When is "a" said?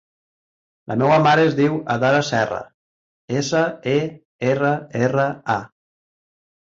5.57-5.59